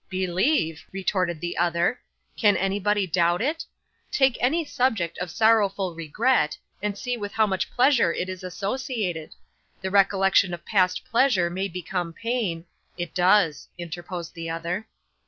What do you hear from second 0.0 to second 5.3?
'Believe!' retorted the other, 'can anybody doubt it? Take any subject of